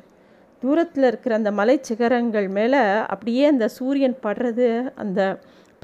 தூரத்தில் 0.62 1.06
இருக்கிற 1.10 1.32
அந்த 1.40 1.50
மலை 1.58 1.76
சிகரங்கள் 1.88 2.48
மேலே 2.58 2.80
அப்படியே 3.12 3.44
அந்த 3.52 3.66
சூரியன் 3.76 4.16
படுறது 4.26 4.68
அந்த 5.02 5.20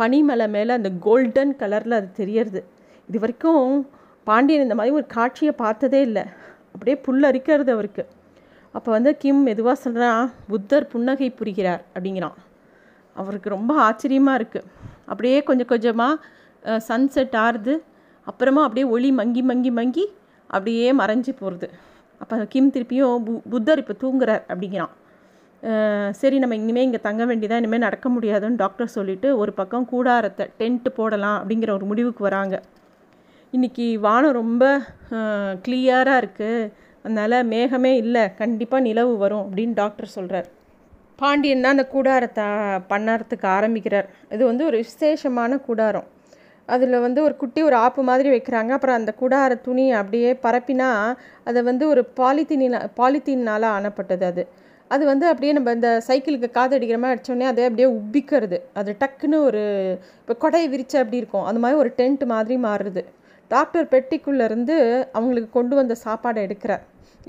பனிமலை 0.00 0.46
மேலே 0.56 0.72
அந்த 0.78 0.90
கோல்டன் 1.06 1.52
கலரில் 1.60 1.98
அது 1.98 2.08
தெரியறது. 2.20 2.60
இது 3.08 3.18
வரைக்கும் 3.24 3.68
பாண்டியன் 4.28 4.64
இந்த 4.66 4.76
மாதிரி 4.78 4.96
ஒரு 4.98 5.06
காட்சியை 5.16 5.52
பார்த்ததே 5.62 6.00
இல்லை. 6.08 6.24
அப்படியே 6.74 6.96
புல்லரிக்கிறது 7.06 7.70
அவருக்கு. 7.76 8.04
அப்போ 8.76 8.90
வந்து 8.96 9.10
கிம் 9.22 9.42
எதுவாக 9.54 9.76
சொல்கிறான் 9.84 10.22
புத்தர் 10.50 10.90
புன்னகை 10.92 11.28
புரிகிறார் 11.40 11.82
அப்படிங்கிறான். 11.94 12.38
அவருக்கு 13.16 13.48
ரொம்ப 13.56 13.72
ஆச்சரியமாக 13.88 14.38
இருக்குது 14.40 14.70
அப்படியே 15.10 15.38
கொஞ்சம் 15.48 15.70
கொஞ்சமாக 15.72 16.14
சன்செட் 16.88 17.36
ஆறுது. 17.46 17.74
அப்புறமா 18.26 18.60
அப்படியே 18.66 18.86
ஒளி 18.94 19.10
மங்கி 19.20 19.42
மங்கி 19.50 19.70
மங்கி 19.78 20.04
அப்படியே 20.50 20.88
மறைஞ்சு 21.00 21.32
போகிறது 21.40 21.68
அப்போ 22.24 22.36
கிம் 22.52 22.74
திருப்பியும் 22.74 23.24
பு 23.26 23.32
புத்தர் 23.54 23.82
இப்போ 23.84 23.96
தூங்குறார் 24.02 24.44
அப்படிங்கிறான் 24.52 24.92
சரி 26.20 26.36
நம்ம 26.42 26.54
இனிமேல் 26.62 26.86
இங்கே 26.86 27.00
தங்க 27.06 27.22
வேண்டியதாக 27.28 27.60
இனிமேல் 27.62 27.84
நடக்க 27.86 28.06
முடியாதுன்னு 28.14 28.60
டாக்டர் 28.62 28.94
சொல்லிவிட்டு 28.94 29.28
ஒரு 29.42 29.52
பக்கம் 29.60 29.86
கூடாரத்தை 29.92 30.44
டென்ட் 30.60 30.88
போடலாம் 30.98 31.36
அப்படிங்கிற 31.40 31.70
ஒரு 31.78 31.86
முடிவுக்கு 31.90 32.22
வராங்க. 32.26 32.56
இன்றைக்கி 33.52 33.86
வானம் 34.06 34.36
ரொம்ப 34.40 34.64
கிளியராக 35.66 36.20
இருக்குது 36.22 36.68
அதனால் 37.04 37.36
மேகமே 37.52 37.92
இல்லை 38.02 38.24
கண்டிப்பாக 38.40 38.86
நிலவு 38.88 39.14
வரும் 39.22 39.44
அப்படின்னு 39.46 39.74
டாக்டர் 39.82 40.14
சொல்கிறார் 40.16 40.48
பாண்டியன் 41.20 41.64
தான் 41.64 41.76
அந்த 41.76 41.86
கூடாரத்தை 41.94 42.46
பண்ணறதுக்கு 42.92 43.46
ஆரம்பிக்கிறார். 43.56 44.06
இது 44.34 44.42
வந்து 44.50 44.64
ஒரு 44.70 44.76
விசேஷமான 44.84 45.58
கூடாரம். 45.66 46.06
அதில் 46.68 47.02
வந்து 47.06 47.20
ஒரு 47.26 47.34
குட்டி 47.40 47.60
ஒரு 47.68 47.76
ஆப்பு 47.84 48.02
மாதிரி 48.10 48.28
வைக்கிறாங்க. 48.34 48.70
அப்புறம் 48.76 48.98
அந்த 49.00 49.12
குடார 49.20 49.54
துணி 49.66 49.86
அப்படியே 50.00 50.30
பரப்பினா 50.44 50.90
அதை 51.48 51.60
வந்து 51.70 51.84
ஒரு 51.92 52.02
பாலித்தீனில் 52.20 52.78
பாலித்தீனால் 53.00 53.66
ஆனப்பட்டது 53.76 54.24
அது. 54.32 54.44
அது 54.90 55.04
வந்து 55.10 55.26
அப்படியே 55.30 55.52
நம்ம 55.56 55.72
இந்த 55.76 55.90
சைக்கிளுக்கு 56.08 56.48
காதடிக்கிற 56.56 56.98
மாதிரி 57.02 57.14
அடித்தோடனே 57.14 57.46
அதை 57.50 57.62
அப்படியே 57.68 57.88
உப்பிக்கிறது. 57.98 58.58
அது 58.80 58.90
டக்குன்னு 59.02 59.38
ஒரு 59.48 59.62
இப்போ 60.20 60.34
கொடையை 60.44 60.66
விரிச்சு 60.74 60.96
அப்படி 61.02 61.20
இருக்கும்? 61.22 61.46
அந்த 61.50 61.60
மாதிரி 61.64 61.80
ஒரு 61.82 61.90
டென்ட் 62.00 62.24
மாதிரி 62.34 62.56
மாறுது 62.66 63.04
டாக்டர் 63.50 63.86
பெட்டிக்குள்ளேருந்து 63.94 64.76
அவங்களுக்கு 65.16 65.50
கொண்டு 65.58 65.74
வந்த 65.78 65.94
சாப்பாடை 66.04 66.40
எடுக்கிறார் 66.46 66.84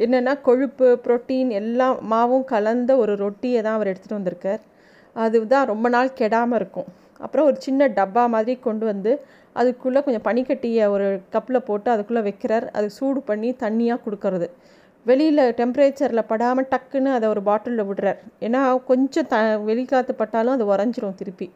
என்னென்னா 0.06 0.34
கொழுப்பு 0.48 0.88
ப்ரோட்டீன் 1.06 1.52
எல்லாம் 1.60 1.98
மாவும் 2.12 2.46
கலந்த 2.54 2.92
ஒரு 3.04 3.14
ரொட்டியை 3.24 3.60
தான் 3.66 3.78
அவர் 3.78 3.90
எடுத்துகிட்டு 3.92 4.20
வந்திருக்கார். 4.20 4.62
அதுதான் 5.16 5.70
ரொம்ப 5.72 5.88
நாள் 5.96 6.18
கெடாமல் 6.22 6.58
இருக்கும். 6.62 6.90
அப்புறம் 7.24 7.48
ஒரு 7.50 7.58
சின்ன 7.66 7.88
டப்பா 7.98 8.24
மாதிரி 8.36 8.54
கொண்டு 8.68 8.86
வந்து 8.92 9.12
அதுக்குள்ளே 9.60 10.00
கொஞ்சம் 10.06 10.26
பனிக்கட்டியை 10.30 10.86
ஒரு 10.96 11.08
கப்பில் 11.34 11.66
போட்டு 11.68 11.90
அதுக்குள்ளே 11.96 12.24
வைக்கிறார். 12.30 12.66
அது 12.78 12.88
சூடு 12.98 13.20
பண்ணி 13.30 13.50
தண்ணியாக 13.66 14.04
கொடுக்கறது. 14.06 14.48
வெளியில் 15.06 15.44
டெம்பரேச்சரில் 15.60 16.28
படாமல் 16.32 16.70
டக்குன்னு 16.72 17.10
அதை 17.18 17.26
ஒரு 17.34 17.42
பாட்டிலில் 17.50 17.88
விடுறார். 17.90 18.20
ஏன்னா 18.46 18.62
கொஞ்சம் 18.90 19.28
த 19.34 19.38
வெளிக்காத்து 19.70 20.14
பட்டாலும் 20.22 20.56
அது 20.58 20.66
உறைஞ்சிரும் 20.72 21.20
திருப்பி. 21.22 21.48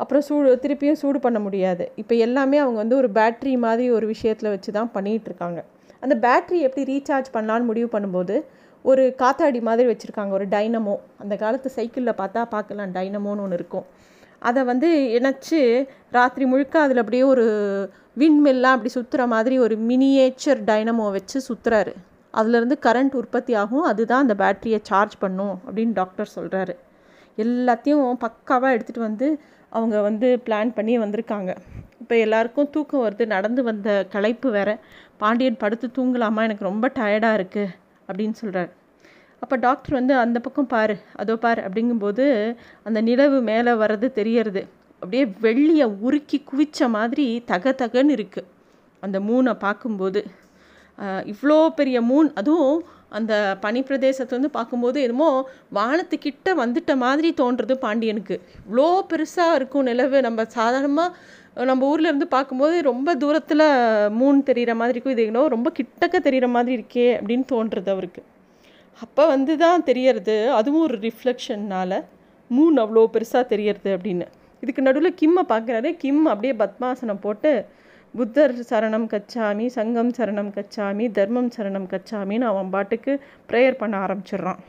அப்புறம் 0.00 0.24
சூடு 0.28 0.50
திருப்பியும் 0.64 1.00
சூடு 1.02 1.18
பண்ண 1.26 1.38
முடியாது. 1.46 1.84
இப்போ 2.02 2.14
எல்லாமே 2.26 2.58
அவங்க 2.64 2.78
வந்து 2.84 2.96
ஒரு 3.00 3.08
பேட்ரி 3.18 3.52
மாதிரி 3.66 3.84
ஒரு 3.96 4.06
விஷயத்தில் 4.14 4.52
வச்சு 4.54 4.70
தான் 4.78 4.90
பண்ணிகிட்ருக்காங்க 4.96 5.60
அந்த 6.04 6.14
பேட்ரி 6.24 6.58
எப்படி 6.68 6.84
ரீசார்ஜ் 6.92 7.28
பண்ணலான்னு 7.34 7.68
முடிவு 7.70 7.88
பண்ணும்போது 7.96 8.36
ஒரு 8.84 9.02
காத்தாடி 9.20 9.60
மாதிரி 9.68 9.86
வச்சுருக்காங்க. 9.90 10.32
ஒரு 10.38 10.46
டைனமோ 10.54 10.94
அந்த 11.22 11.34
காலத்து 11.42 11.68
சைக்கிளில் 11.76 12.20
பார்த்தா 12.22 12.40
பார்க்கலாம். 12.54 12.94
டைனமோன்னு 12.96 13.44
ஒன்று 13.44 13.58
இருக்கும். 13.60 13.86
அதை 14.48 14.60
வந்து 14.70 14.88
இணைச்சி 15.18 15.60
ராத்திரி 16.10 16.44
முழுக்க 16.52 16.74
அதில் 16.80 17.00
அப்படியே 17.02 17.24
ஒரு 17.32 17.44
விண்மெல்லாம் 18.20 18.74
அப்படி 18.76 18.90
சுற்றுற 18.94 19.22
மாதிரி 19.26 19.56
ஒரு 19.58 19.74
மினியேச்சர் 19.90 20.60
டைனமோ 20.70 21.06
வச்சு 21.16 21.38
சுற்றுறாரு 21.48 21.92
அதுலேருந்து 22.34 22.76
கரண்ட் 22.86 23.14
உற்பத்தி 23.20 23.52
ஆகும். 23.62 23.86
அதுதான் 23.90 24.24
அந்த 24.24 24.34
பேட்டரியை 24.42 24.78
சார்ஜ் 24.82 25.14
பண்ணும் 25.18 25.54
அப்படின்னு 25.66 25.92
டாக்டர் 25.92 26.34
சொல்கிறாரு 26.36 26.74
எல்லாத்தையும் 27.38 28.04
பக்காவாக 28.24 28.74
எடுத்துகிட்டு 28.76 29.06
வந்து 29.08 29.28
அவங்க 29.70 29.96
வந்து 30.08 30.28
பிளான் 30.46 30.72
பண்ணி 30.74 30.94
வந்திருக்காங்க. 30.98 31.50
இப்போ 32.02 32.14
எல்லாருக்கும் 32.16 32.70
தூக்கம் 32.70 33.04
வருது. 33.04 33.24
நடந்து 33.26 33.62
வந்த 33.62 33.88
களைப்பு 34.14 34.48
வேற. 34.50 34.70
பாண்டியன் 35.22 35.62
படுத்து 35.62 35.88
தூங்கலாமா? 35.96 36.42
எனக்கு 36.48 36.68
ரொம்ப 36.70 36.86
டயர்டாக 36.98 37.38
இருக்குது 37.38 37.74
அப்படின்னு 38.08 38.36
சொல்கிறார் 38.40 38.70
அப்போ 39.42 39.56
டாக்டர் 39.66 39.98
வந்து 39.98 40.14
அந்த 40.24 40.38
பக்கம் 40.44 40.70
பாரு 40.74 40.94
அதோ 41.22 41.34
பார் 41.44 41.60
அப்படிங்கும்போது 41.66 42.24
அந்த 42.88 42.98
நிலவு 43.08 43.38
மேலே 43.50 43.72
வர்றது 43.82 44.08
தெரியறது. 44.20 44.62
அப்படியே 45.02 45.24
வெள்ளியை 45.44 45.86
உருக்கி 46.06 46.38
குவிச்ச 46.50 46.88
மாதிரி 46.96 47.26
தக 47.52 47.72
தகன்னு 47.82 48.14
இருக்குது 48.16 48.48
அந்த 49.02 49.18
மூனை 49.28 49.54
பார்க்கும்போது. 49.66 50.20
இவ்வளோ 51.32 51.56
பெரிய 51.78 51.98
மூன் 52.10 52.28
அதுவும் 52.40 52.76
அந்த 53.18 53.32
பனி 53.64 53.80
பிரதேசத்தை 53.88 54.32
வந்து 54.36 54.50
பார்க்கும்போது 54.56 54.98
என்னமோ 55.06 55.30
வானத்துக்கிட்ட 55.78 56.50
வந்துட்ட 56.60 56.92
மாதிரி 57.04 57.30
தோன்றது 57.40 57.74
பாண்டியனுக்கு. 57.84 58.36
இவ்வளோ 58.66 58.88
பெருசாக 59.10 59.56
இருக்கும் 59.58 59.88
நிலவு. 59.90 60.18
நம்ம 60.26 60.44
சாதாரணமாக 60.58 61.66
நம்ம 61.70 61.88
ஊரில் 61.92 62.10
இருந்து 62.10 62.28
பார்க்கும்போது 62.36 62.76
ரொம்ப 62.90 63.14
தூரத்தில் 63.22 63.66
மூன் 64.18 64.38
தெரிகிற 64.50 64.74
மாதிரி 64.82 64.96
இருக்கும். 64.96 65.16
இது 65.16 65.26
என்னோ 65.30 65.42
ரொம்ப 65.56 65.70
கிட்டக்க 65.78 66.16
தெரிகிற 66.28 66.48
மாதிரி 66.56 66.72
இருக்கே 66.78 67.08
அப்படின்னு 67.18 67.46
தோன்றுறது 67.54 67.92
அவருக்கு. 67.96 68.22
அப்போ 68.98 69.22
வந்து 69.34 69.52
தான் 69.64 69.84
தெரியறது. 69.90 70.36
அதுவும் 70.58 70.84
ஒரு 70.88 70.96
ரிஃப்ளெக்ஷன்னால் 71.06 71.98
மூன் 72.50 72.76
அவ்வளோ 72.82 73.04
பெருசாக 73.14 73.44
தெரியறது 73.52 73.90
அப்படின்னு. 73.96 74.26
இதுக்கு 74.62 74.82
நடுவில் 74.86 75.18
கிம்மை 75.20 75.42
பார்க்குறாரு 75.52 75.90
கிம் 76.02 76.24
அப்படியே 76.32 76.54
பத்மாசனம் 76.62 77.22
போட்டு 77.24 77.52
புத்தர் 78.14 78.54
சரணம் 78.70 79.06
கச்சாமி 79.12 79.66
சங்கம் 79.76 80.12
சரணம் 80.16 80.50
கச்சாமி 80.56 81.04
தர்மம் 81.18 81.50
சரணம் 81.56 81.88
கச்சாமின்னு 81.92 82.46
அவன் 82.50 82.72
பாட்டுக்கு 82.74 83.12
ப்ரேயர் 83.50 83.80
பண்ண 83.82 83.94
ஆரம்பிச்சிடுறான். 84.04 84.60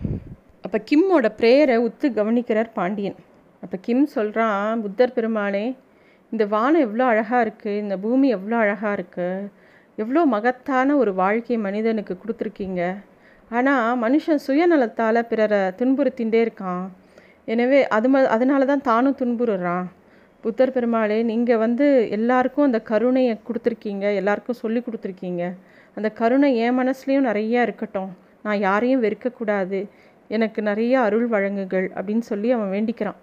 அப்போ 0.65 0.77
கிம்மோட 0.89 1.29
ப்ரேயரை 1.39 1.77
உத்து 1.87 2.09
கவனிக்கிறார் 2.19 2.69
பாண்டியன். 2.77 3.17
அப்போ 3.63 3.77
கிம் 3.87 4.05
சொல்கிறான் 4.15 4.81
புத்தர் 4.83 5.15
பெருமானே 5.17 5.65
இந்த 6.31 6.43
வானம் 6.53 6.83
எவ்வளோ 6.87 7.05
அழகாக 7.11 7.43
இருக்குது 7.45 7.81
இந்த 7.83 7.95
பூமி 8.03 8.27
எவ்வளோ 8.37 8.55
அழகாக 8.63 8.95
இருக்குது 8.97 9.49
எவ்வளோ 9.97 10.21
மகத்தான 10.35 10.95
ஒரு 11.01 11.11
வாழ்க்கை 11.23 11.57
மனிதனுக்கு 11.65 12.13
கொடுத்துருக்கீங்க. 12.21 12.81
ஆனால் 13.57 13.97
மனுஷன் 14.03 14.43
சுயநலத்தால் 14.47 15.27
பிறரை 15.31 15.61
துன்புறுத்தின்றே 15.79 16.39
இருக்கான். 16.45 16.83
எனவே 17.53 17.79
அது 17.95 18.07
ம 18.13 18.21
அதனால 18.35 18.65
தான் 18.71 18.83
தானும் 18.89 19.17
துன்புறுறான். 19.21 19.85
புத்தர் 20.43 20.73
பெருமாளே 20.75 21.17
நீங்கள் 21.31 21.61
வந்து 21.65 21.85
எல்லாருக்கும் 22.17 22.67
அந்த 22.69 22.79
கருணையை 22.91 23.33
கொடுத்துருக்கீங்க 23.47 24.05
எல்லாருக்கும் 24.19 24.61
சொல்லி 24.63 24.79
கொடுத்துருக்கீங்க. 24.85 25.43
அந்த 25.97 26.09
கருணை 26.19 26.49
என் 26.65 26.77
மனசுலேயும் 26.79 27.27
நிறையா 27.29 27.61
இருக்கட்டும். 27.67 28.11
நான் 28.45 28.59
யாரையும் 28.67 29.03
வெறுக்கக்கூடாது 29.05 29.79
எனக்கு 30.29 30.59
நிறைய 30.69 30.93
அருள் 31.07 31.27
வழங்குகள் 31.35 31.87
அப்படின்னு 31.97 32.25
சொல்லி 32.31 32.49
அவன் 32.57 32.73
வேண்டிக்கிறான். 32.75 33.19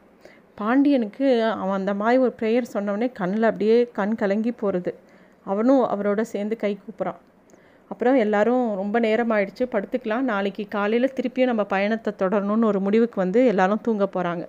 பாண்டியனுக்கு 0.60 1.26
அவன் 1.62 1.78
அந்த 1.80 1.92
மாதிரி 2.00 2.18
ஒரு 2.24 2.32
ப்ரேயர் 2.40 2.72
சொன்னவொடனே 2.74 3.08
கண்ணில் 3.20 3.48
அப்படியே 3.50 3.76
கண் 3.98 4.14
கலங்கி 4.22 4.52
போகிறது 4.62 4.92
அவனும் 5.46 5.82
அவரோட 5.94 6.20
சேர்ந்து 6.32 6.56
கை 6.62 6.72
கூப்பிட்றான் 6.76 7.20
அப்புறம் 7.90 8.16
எல்லாரும் 8.16 8.74
ரொம்ப 8.74 8.96
நேரம் 8.98 9.32
ஆயிடுச்சு 9.36 9.64
படுத்துக்கலாம். 9.72 10.28
நாளைக்கு 10.32 10.64
காலையில் 10.68 11.14
திருப்பியும் 11.16 11.50
நம்ம 11.52 11.64
பயணத்தை 11.74 12.12
தொடரணும்னு 12.22 12.70
ஒரு 12.72 12.80
முடிவுக்கு 12.80 13.18
வந்து 13.20 13.42
எல்லாரும் 13.46 13.84
தூங்க 13.86 14.06
போகிறாங்க 14.06 14.44